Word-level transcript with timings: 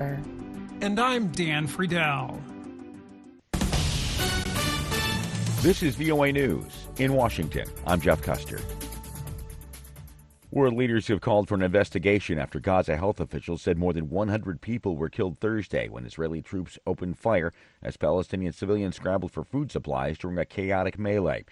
And 0.00 0.98
I'm 0.98 1.28
Dan 1.28 1.66
Friedel. 1.66 2.40
This 5.62 5.82
is 5.82 5.94
VOA 5.96 6.32
News 6.32 6.88
in 6.98 7.14
Washington. 7.14 7.66
I'm 7.86 8.00
Jeff 8.00 8.20
Custer. 8.20 8.60
World 10.50 10.74
leaders 10.74 11.08
have 11.08 11.20
called 11.20 11.48
for 11.48 11.54
an 11.54 11.62
investigation 11.62 12.38
after 12.38 12.60
Gaza 12.60 12.96
health 12.96 13.18
officials 13.18 13.62
said 13.62 13.76
more 13.76 13.92
than 13.92 14.08
100 14.08 14.60
people 14.60 14.96
were 14.96 15.08
killed 15.08 15.38
Thursday 15.38 15.88
when 15.88 16.04
Israeli 16.04 16.42
troops 16.42 16.78
opened 16.86 17.18
fire 17.18 17.52
as 17.82 17.96
Palestinian 17.96 18.52
civilians 18.52 18.94
scrambled 18.94 19.32
for 19.32 19.42
food 19.42 19.72
supplies 19.72 20.18
during 20.18 20.38
a 20.38 20.44
chaotic 20.44 20.98
melee. 20.98 21.44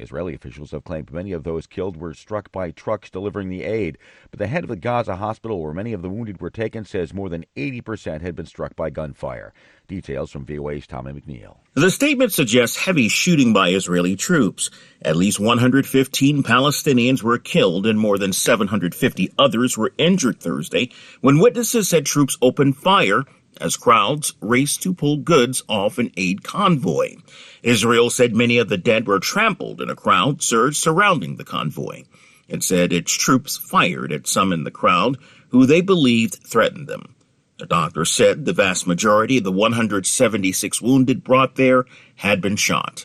Israeli 0.00 0.34
officials 0.34 0.70
have 0.72 0.84
claimed 0.84 1.12
many 1.12 1.32
of 1.32 1.44
those 1.44 1.66
killed 1.66 1.96
were 1.96 2.14
struck 2.14 2.50
by 2.52 2.70
trucks 2.70 3.10
delivering 3.10 3.48
the 3.48 3.64
aid. 3.64 3.98
But 4.30 4.38
the 4.38 4.46
head 4.46 4.64
of 4.64 4.68
the 4.68 4.76
Gaza 4.76 5.16
hospital, 5.16 5.62
where 5.62 5.72
many 5.72 5.92
of 5.92 6.02
the 6.02 6.08
wounded 6.08 6.40
were 6.40 6.50
taken, 6.50 6.84
says 6.84 7.14
more 7.14 7.28
than 7.28 7.44
80% 7.56 8.20
had 8.22 8.34
been 8.34 8.46
struck 8.46 8.76
by 8.76 8.90
gunfire. 8.90 9.52
Details 9.86 10.30
from 10.30 10.44
VOA's 10.44 10.86
Tommy 10.86 11.12
McNeil. 11.12 11.56
The 11.74 11.90
statement 11.90 12.32
suggests 12.32 12.76
heavy 12.76 13.08
shooting 13.08 13.52
by 13.52 13.70
Israeli 13.70 14.16
troops. 14.16 14.70
At 15.02 15.16
least 15.16 15.40
115 15.40 16.42
Palestinians 16.42 17.22
were 17.22 17.38
killed 17.38 17.86
and 17.86 17.98
more 17.98 18.18
than 18.18 18.32
750 18.32 19.32
others 19.38 19.76
were 19.76 19.92
injured 19.98 20.40
Thursday 20.40 20.90
when 21.20 21.38
witnesses 21.38 21.88
said 21.88 22.06
troops 22.06 22.38
opened 22.40 22.76
fire 22.76 23.24
as 23.60 23.76
crowds 23.76 24.32
raced 24.40 24.82
to 24.82 24.94
pull 24.94 25.18
goods 25.18 25.62
off 25.68 25.98
an 25.98 26.10
aid 26.16 26.42
convoy. 26.42 27.16
Israel 27.62 28.10
said 28.10 28.34
many 28.34 28.58
of 28.58 28.68
the 28.68 28.78
dead 28.78 29.06
were 29.06 29.20
trampled 29.20 29.80
in 29.80 29.90
a 29.90 29.96
crowd 29.96 30.42
surge 30.42 30.76
surrounding 30.76 31.36
the 31.36 31.44
convoy. 31.44 32.04
It 32.48 32.64
said 32.64 32.92
its 32.92 33.12
troops 33.12 33.56
fired 33.56 34.12
at 34.12 34.26
some 34.26 34.52
in 34.52 34.64
the 34.64 34.70
crowd 34.70 35.18
who 35.50 35.66
they 35.66 35.80
believed 35.80 36.34
threatened 36.44 36.88
them. 36.88 37.14
The 37.58 37.66
doctor 37.66 38.04
said 38.04 38.44
the 38.44 38.52
vast 38.52 38.86
majority 38.86 39.38
of 39.38 39.44
the 39.44 39.52
176 39.52 40.80
wounded 40.80 41.22
brought 41.22 41.56
there 41.56 41.84
had 42.16 42.40
been 42.40 42.56
shot. 42.56 43.04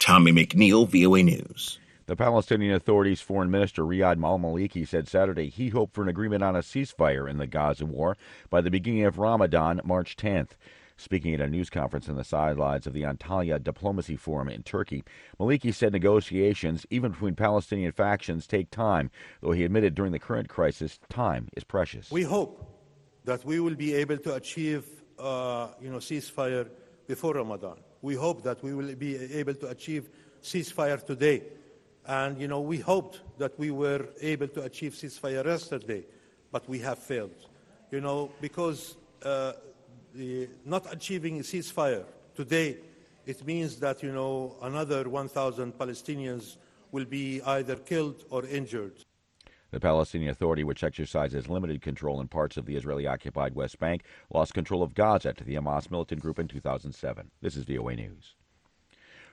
Tommy 0.00 0.32
McNeil, 0.32 0.88
VOA 0.88 1.22
News. 1.22 1.78
The 2.06 2.16
Palestinian 2.16 2.74
Authority's 2.74 3.22
Foreign 3.22 3.50
Minister 3.50 3.82
Riyad 3.82 4.22
Al 4.22 4.38
Maliki 4.38 4.86
said 4.86 5.08
Saturday 5.08 5.48
he 5.48 5.70
hoped 5.70 5.94
for 5.94 6.02
an 6.02 6.08
agreement 6.08 6.42
on 6.42 6.54
a 6.54 6.58
ceasefire 6.58 7.26
in 7.26 7.38
the 7.38 7.46
Gaza 7.46 7.86
war 7.86 8.18
by 8.50 8.60
the 8.60 8.70
beginning 8.70 9.06
of 9.06 9.18
Ramadan, 9.18 9.80
March 9.84 10.14
10th. 10.14 10.50
Speaking 10.98 11.32
at 11.32 11.40
a 11.40 11.48
news 11.48 11.70
conference 11.70 12.06
on 12.06 12.16
the 12.16 12.22
sidelines 12.22 12.86
of 12.86 12.92
the 12.92 13.04
Antalya 13.04 13.58
Diplomacy 13.62 14.16
Forum 14.16 14.50
in 14.50 14.62
Turkey, 14.62 15.02
Maliki 15.40 15.72
said 15.72 15.92
negotiations, 15.92 16.84
even 16.90 17.12
between 17.12 17.36
Palestinian 17.36 17.92
factions, 17.92 18.46
take 18.46 18.70
time, 18.70 19.10
though 19.40 19.52
he 19.52 19.64
admitted 19.64 19.94
during 19.94 20.12
the 20.12 20.18
current 20.18 20.50
crisis, 20.50 21.00
time 21.08 21.48
is 21.56 21.64
precious. 21.64 22.10
We 22.10 22.22
hope 22.22 22.70
that 23.24 23.46
we 23.46 23.60
will 23.60 23.76
be 23.76 23.94
able 23.94 24.18
to 24.18 24.34
achieve, 24.34 24.84
uh, 25.18 25.68
you 25.80 25.90
know, 25.90 25.98
ceasefire 25.98 26.68
before 27.06 27.32
Ramadan. 27.32 27.78
We 28.02 28.14
hope 28.14 28.42
that 28.42 28.62
we 28.62 28.74
will 28.74 28.94
be 28.94 29.16
able 29.16 29.54
to 29.54 29.68
achieve 29.68 30.10
ceasefire 30.42 31.02
today 31.02 31.44
and, 32.06 32.40
you 32.40 32.48
know, 32.48 32.60
we 32.60 32.78
hoped 32.78 33.20
that 33.38 33.58
we 33.58 33.70
were 33.70 34.08
able 34.20 34.48
to 34.48 34.62
achieve 34.62 34.92
ceasefire 34.92 35.44
yesterday, 35.44 36.04
but 36.52 36.68
we 36.68 36.78
have 36.80 36.98
failed. 36.98 37.48
You 37.90 38.00
know, 38.00 38.30
because 38.40 38.96
uh, 39.22 39.52
the 40.14 40.48
not 40.64 40.92
achieving 40.92 41.40
ceasefire 41.40 42.04
today, 42.34 42.78
it 43.26 43.46
means 43.46 43.76
that, 43.76 44.02
you 44.02 44.12
know, 44.12 44.56
another 44.62 45.08
1,000 45.08 45.78
Palestinians 45.78 46.56
will 46.92 47.04
be 47.04 47.40
either 47.42 47.76
killed 47.76 48.24
or 48.30 48.44
injured. 48.46 48.92
The 49.70 49.80
Palestinian 49.80 50.30
Authority, 50.30 50.62
which 50.62 50.84
exercises 50.84 51.48
limited 51.48 51.82
control 51.82 52.20
in 52.20 52.28
parts 52.28 52.56
of 52.56 52.64
the 52.64 52.76
Israeli 52.76 53.08
occupied 53.08 53.56
West 53.56 53.80
Bank, 53.80 54.04
lost 54.32 54.54
control 54.54 54.84
of 54.84 54.94
Gaza 54.94 55.32
to 55.32 55.42
the 55.42 55.54
Hamas 55.54 55.90
militant 55.90 56.20
group 56.20 56.38
in 56.38 56.46
2007. 56.46 57.30
This 57.40 57.56
is 57.56 57.64
VOA 57.64 57.96
News. 57.96 58.36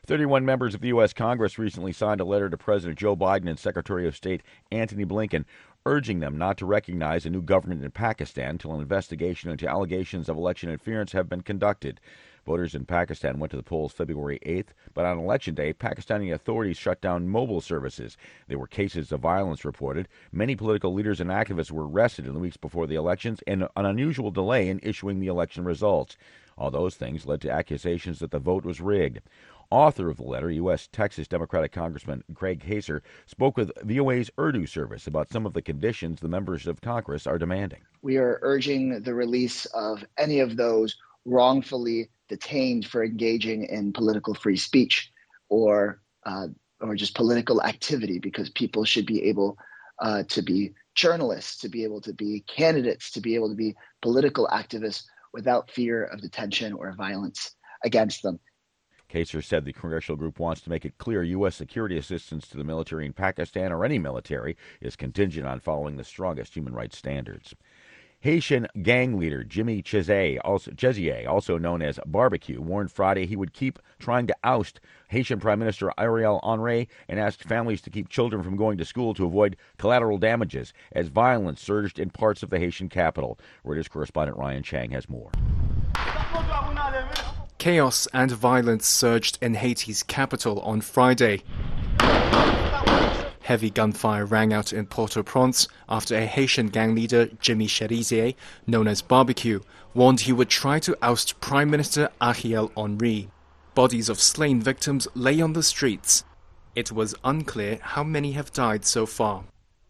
31 0.08 0.44
members 0.44 0.74
of 0.74 0.82
the 0.82 0.88
U.S. 0.88 1.14
Congress 1.14 1.60
recently 1.60 1.92
signed 1.92 2.20
a 2.20 2.26
letter 2.26 2.50
to 2.50 2.58
President 2.58 2.98
Joe 2.98 3.16
Biden 3.16 3.48
and 3.48 3.60
Secretary 3.60 4.08
of 4.08 4.16
State 4.16 4.42
Antony 4.72 5.06
Blinken 5.06 5.46
urging 5.86 6.20
them 6.20 6.38
not 6.38 6.58
to 6.58 6.66
recognize 6.66 7.26
a 7.26 7.30
new 7.30 7.42
government 7.42 7.84
in 7.84 7.92
Pakistan 7.92 8.52
until 8.52 8.74
an 8.74 8.82
investigation 8.82 9.50
into 9.50 9.68
allegations 9.68 10.30
of 10.30 10.38
election 10.38 10.70
interference 10.70 11.12
have 11.12 11.30
been 11.30 11.42
conducted. 11.42 12.00
Voters 12.46 12.74
in 12.74 12.86
Pakistan 12.86 13.38
went 13.38 13.52
to 13.52 13.58
the 13.58 13.64
polls 13.64 13.94
February 13.94 14.40
8th, 14.46 14.70
but 14.94 15.06
on 15.06 15.20
election 15.20 15.54
day, 15.54 15.74
Pakistani 15.74 16.34
authorities 16.34 16.78
shut 16.78 17.00
down 17.00 17.28
mobile 17.28 17.62
services. 17.62 18.18
There 18.48 18.58
were 18.58 18.68
cases 18.68 19.12
of 19.12 19.20
violence 19.20 19.64
reported. 19.64 20.08
Many 20.32 20.56
political 20.56 20.94
leaders 20.94 21.20
and 21.22 21.30
activists 21.30 21.72
were 21.72 21.88
arrested 21.88 22.26
in 22.26 22.34
the 22.34 22.40
weeks 22.40 22.58
before 22.58 22.88
the 22.88 22.96
elections, 22.96 23.42
and 23.46 23.68
an 23.76 23.86
unusual 23.86 24.32
delay 24.32 24.70
in 24.70 24.80
issuing 24.82 25.20
the 25.20 25.28
election 25.28 25.64
results. 25.66 26.18
All 26.62 26.70
those 26.70 26.94
things 26.94 27.26
led 27.26 27.42
to 27.42 27.50
accusations 27.50 28.20
that 28.20 28.30
the 28.30 28.38
vote 28.38 28.66
was 28.66 28.80
rigged. 28.80 29.22
Author 29.72 30.12
of 30.12 30.18
the 30.18 30.24
letter, 30.24 30.52
U.S. 30.52 30.88
Texas 30.92 31.28
Democratic 31.28 31.72
Congressman 31.72 32.24
Greg 32.32 32.64
Casar, 32.64 33.02
spoke 33.26 33.58
with 33.58 33.72
VOA's 33.84 34.30
Urdu 34.40 34.68
service 34.68 35.08
about 35.08 35.32
some 35.32 35.48
of 35.48 35.54
the 35.54 35.62
conditions 35.64 36.20
the 36.20 36.28
members 36.28 36.68
of 36.68 36.80
Congress 36.80 37.26
are 37.26 37.40
demanding. 37.40 37.80
We 38.04 38.18
are 38.18 38.38
urging 38.44 39.02
the 39.02 39.16
release 39.16 39.66
of 39.74 40.06
any 40.20 40.40
of 40.40 40.56
those 40.56 40.98
wrongfully 41.26 42.12
detained 42.30 42.86
for 42.86 43.04
engaging 43.04 43.64
in 43.64 43.92
political 43.92 44.36
free 44.36 44.58
speech 44.58 45.12
or 45.50 46.00
uh, 46.28 46.50
or 46.80 46.96
just 46.96 47.16
political 47.16 47.64
activity, 47.64 48.20
because 48.20 48.52
people 48.52 48.86
should 48.86 49.08
be 49.08 49.24
able 49.24 49.58
uh, 49.98 50.22
to 50.30 50.44
be 50.44 50.74
journalists, 50.94 51.58
to 51.62 51.70
be 51.70 51.84
able 51.84 52.02
to 52.02 52.14
be 52.14 52.42
candidates, 52.42 53.10
to 53.12 53.20
be 53.20 53.34
able 53.34 53.50
to 53.50 53.56
be 53.56 53.76
political 54.04 54.48
activists 54.52 55.06
without 55.34 55.70
fear 55.72 56.06
of 56.06 56.22
detention 56.22 56.74
or 56.74 56.94
violence 56.94 57.56
against 57.84 58.22
them. 58.24 58.40
Casar 59.10 59.42
said 59.42 59.66
the 59.66 59.74
congressional 59.74 60.18
group 60.18 60.40
wants 60.40 60.62
to 60.62 60.70
make 60.70 60.86
it 60.86 60.98
clear 60.98 61.22
U.S. 61.22 61.56
security 61.56 61.98
assistance 61.98 62.48
to 62.48 62.58
the 62.58 62.64
military 62.64 63.06
in 63.06 63.12
Pakistan 63.12 63.72
or 63.74 63.84
any 63.84 64.00
military 64.00 64.56
is 64.80 64.96
contingent 64.96 65.46
on 65.46 65.60
following 65.60 65.98
the 65.98 66.04
strongest 66.04 66.56
human 66.56 66.74
rights 66.74 66.98
standards. 66.98 67.54
Haitian 68.22 68.68
gang 68.84 69.18
leader 69.18 69.44
Jimmy 69.44 69.82
Chezay, 69.82 70.38
also, 70.46 70.70
Chezier, 70.72 71.28
also 71.28 71.58
known 71.58 71.82
as 71.82 72.00
Barbecue, 72.06 72.62
warned 72.62 72.92
Friday 72.92 73.26
he 73.26 73.36
would 73.36 73.52
keep 73.52 73.80
trying 73.98 74.28
to 74.28 74.36
oust 74.44 74.80
Haitian 75.10 75.40
Prime 75.40 75.58
Minister 75.58 75.92
Ariel 75.98 76.40
Henry 76.44 76.88
and 77.10 77.20
asked 77.20 77.44
families 77.44 77.82
to 77.82 77.90
keep 77.90 78.10
children 78.10 78.44
from 78.44 78.58
going 78.58 78.78
to 78.78 78.86
school 78.86 79.16
to 79.16 79.26
avoid 79.26 79.58
collateral 79.80 80.20
damages 80.20 80.72
as 80.92 81.08
violence 81.08 81.62
surged 81.62 81.98
in 81.98 82.12
parts 82.12 82.44
of 82.44 82.52
the 82.52 82.60
Haitian 82.60 82.90
capital. 82.90 83.40
Reuters 83.66 83.90
correspondent 83.90 84.38
Ryan 84.38 84.62
Chang 84.62 84.92
has 84.92 85.10
more. 85.10 85.32
Chaos 87.58 88.08
and 88.14 88.30
violence 88.30 88.86
surged 88.86 89.40
in 89.42 89.56
Haiti's 89.56 90.04
capital 90.04 90.60
on 90.60 90.82
Friday. 90.82 91.42
Heavy 93.52 93.70
gunfire 93.70 94.24
rang 94.26 94.54
out 94.54 94.72
in 94.72 94.86
Port-au-Prince 94.86 95.68
after 95.90 96.16
a 96.16 96.26
Haitian 96.26 96.68
gang 96.68 96.96
leader, 96.96 97.26
Jimmy 97.42 97.68
Cherizier, 97.68 98.34
known 98.66 98.88
as 98.88 99.02
Barbecue, 99.02 99.60
warned 99.94 100.22
he 100.22 100.32
would 100.32 100.48
try 100.48 100.80
to 100.80 100.98
oust 101.02 101.42
Prime 101.42 101.70
Minister 101.70 102.08
Ariel 102.22 102.72
Henry. 102.78 103.30
Bodies 103.76 104.08
of 104.08 104.22
slain 104.22 104.62
victims 104.62 105.06
lay 105.16 105.42
on 105.42 105.52
the 105.52 105.64
streets. 105.64 106.24
It 106.78 106.94
was 106.94 107.14
unclear 107.26 107.80
how 107.82 108.06
many 108.06 108.32
have 108.32 108.54
died 108.54 108.86
so 108.86 109.06
far. 109.06 109.44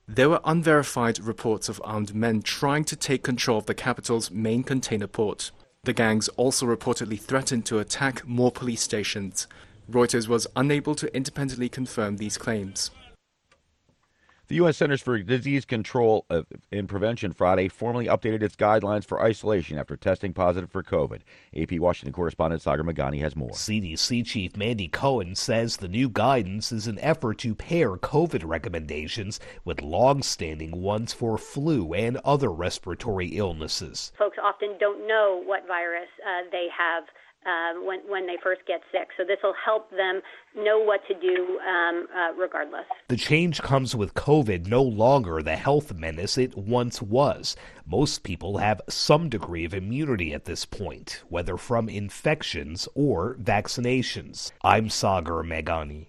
There 0.08 0.32
were 0.32 0.42
unverified 0.44 1.20
reports 1.20 1.70
of 1.70 1.80
armed 1.86 2.16
men 2.16 2.42
trying 2.42 2.86
to 2.86 2.96
take 2.96 3.22
control 3.22 3.60
of 3.60 3.68
the 3.68 3.76
capital's 3.76 4.32
main 4.32 4.64
container 4.64 5.06
port. 5.06 5.52
The 5.84 5.94
gangs 5.94 6.30
also 6.30 6.66
reportedly 6.66 7.22
threatened 7.22 7.68
to 7.68 7.78
attack 7.78 8.28
more 8.28 8.52
police 8.52 8.82
stations. 8.82 9.46
Reuters 9.88 10.28
was 10.28 10.48
unable 10.56 10.96
to 10.96 11.16
independently 11.16 11.70
confirm 11.70 12.18
these 12.18 12.40
claims. 12.40 12.90
The 14.52 14.58
U.S. 14.58 14.76
Centers 14.76 15.02
for 15.02 15.18
Disease 15.18 15.64
Control 15.64 16.26
and 16.74 16.90
Prevention 16.90 17.32
Friday 17.32 17.70
formally 17.70 18.08
updated 18.08 18.44
its 18.44 18.58
guidelines 18.58 19.06
for 19.06 19.22
isolation 19.24 19.78
after 19.78 19.96
testing 19.96 20.34
positive 20.34 20.70
for 20.70 20.84
COVID. 20.84 21.22
AP 21.56 21.80
Washington 21.80 22.12
correspondent 22.12 22.62
Sagar 22.62 22.84
Meghani 22.84 23.22
has 23.22 23.34
more. 23.34 23.52
CDC 23.52 24.26
Chief 24.26 24.58
Mandy 24.58 24.90
Cohen 24.90 25.36
says 25.36 25.78
the 25.78 25.88
new 25.88 26.10
guidance 26.10 26.74
is 26.74 26.86
an 26.86 27.00
effort 27.00 27.38
to 27.38 27.56
pair 27.56 27.92
COVID 27.92 28.42
recommendations 28.44 29.40
with 29.64 29.82
long-standing 29.82 30.82
ones 30.82 31.14
for 31.14 31.38
flu 31.38 31.94
and 31.94 32.18
other 32.26 32.52
respiratory 32.52 33.28
illnesses. 33.28 34.12
Folks 34.18 34.38
often 34.44 34.76
don't 34.82 35.08
know 35.08 35.42
what 35.46 35.66
virus 35.66 36.10
uh, 36.28 36.44
they 36.52 36.68
have 36.78 37.06
uh, 37.46 37.80
when 37.82 38.00
when 38.08 38.28
they 38.28 38.38
first 38.44 38.62
get 38.68 38.82
sick. 38.92 39.10
So 39.18 39.24
this 39.24 39.38
will 39.44 39.56
help 39.64 39.90
them 39.92 40.22
know 40.56 40.80
what 40.80 41.02
to 41.08 41.14
do 41.14 41.60
um, 41.60 42.08
uh, 42.16 42.34
regardless. 42.34 42.86
The 43.08 43.18
change 43.18 43.62
comes 43.62 43.96
with 43.96 44.14
COVID 44.14 44.68
no 44.68 44.82
longer 44.82 45.42
the 45.42 45.56
health 45.56 45.94
menace 45.94 46.38
it 46.38 46.58
once 46.58 47.02
was. 47.02 47.56
Most 47.86 48.24
people 48.24 48.58
have 48.58 48.82
some 48.90 49.30
degree 49.30 49.66
of 49.66 49.74
immunity 49.74 50.34
at 50.34 50.46
this 50.46 50.66
point, 50.66 51.24
whether 51.30 51.58
from 51.58 51.90
infections 51.90 52.88
or 52.96 53.36
vaccinations. 53.36 54.52
I'm 54.64 54.90
Sagar 54.90 55.44
Meghani. 55.44 56.08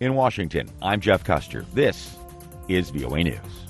In 0.00 0.14
Washington, 0.14 0.70
I'm 0.80 1.00
Jeff 1.00 1.24
Custer. 1.24 1.64
This 1.74 2.16
is 2.68 2.90
VOA 2.90 3.24
News. 3.24 3.69